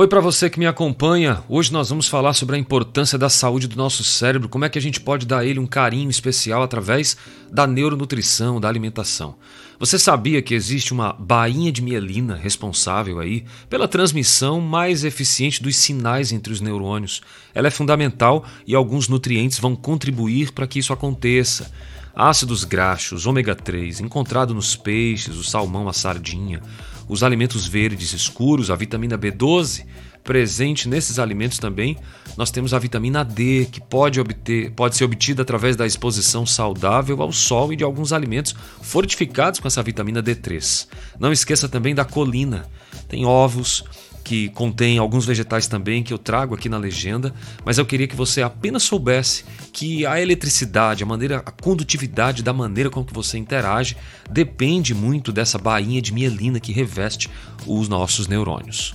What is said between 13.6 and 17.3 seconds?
pela transmissão mais eficiente dos sinais entre os neurônios?